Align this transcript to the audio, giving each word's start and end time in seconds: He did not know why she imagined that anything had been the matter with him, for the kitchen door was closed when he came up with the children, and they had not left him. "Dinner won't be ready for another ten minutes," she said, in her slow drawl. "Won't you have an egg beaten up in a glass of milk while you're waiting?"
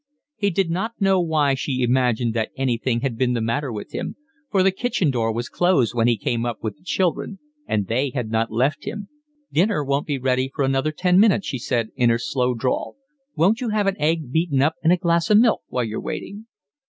He 0.35 0.49
did 0.49 0.71
not 0.71 0.99
know 0.99 1.21
why 1.21 1.53
she 1.53 1.83
imagined 1.83 2.33
that 2.33 2.49
anything 2.57 3.01
had 3.01 3.19
been 3.19 3.33
the 3.33 3.39
matter 3.41 3.71
with 3.71 3.91
him, 3.91 4.15
for 4.49 4.63
the 4.63 4.71
kitchen 4.71 5.11
door 5.11 5.31
was 5.31 5.47
closed 5.47 5.93
when 5.93 6.07
he 6.07 6.17
came 6.17 6.43
up 6.43 6.63
with 6.63 6.75
the 6.77 6.83
children, 6.83 7.37
and 7.67 7.85
they 7.85 8.09
had 8.09 8.31
not 8.31 8.51
left 8.51 8.85
him. 8.85 9.09
"Dinner 9.53 9.83
won't 9.83 10.07
be 10.07 10.17
ready 10.17 10.49
for 10.55 10.65
another 10.65 10.91
ten 10.91 11.19
minutes," 11.19 11.45
she 11.45 11.59
said, 11.59 11.89
in 11.95 12.09
her 12.09 12.17
slow 12.17 12.55
drawl. 12.55 12.95
"Won't 13.35 13.61
you 13.61 13.69
have 13.69 13.85
an 13.85 14.01
egg 14.01 14.31
beaten 14.31 14.59
up 14.59 14.73
in 14.81 14.89
a 14.89 14.97
glass 14.97 15.29
of 15.29 15.37
milk 15.37 15.61
while 15.67 15.83
you're 15.83 16.01
waiting?" 16.01 16.47